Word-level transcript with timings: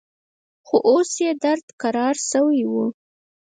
خو 0.67 0.75
اوس 0.89 1.11
يې 1.23 1.31
درد 1.43 1.65
کرار 1.81 2.15
سوى 2.31 2.63
و. 2.71 2.73